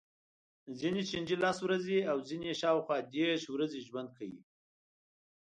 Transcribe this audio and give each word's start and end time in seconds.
ځینې 0.79 1.01
چینجي 1.09 1.35
لس 1.43 1.57
ورځې 1.65 1.97
او 2.11 2.17
ځینې 2.29 2.47
یې 2.49 2.59
شاوخوا 2.61 2.97
دېرش 3.15 3.41
ورځې 3.53 3.85
ژوند 3.87 4.09
کوي. 4.17 4.41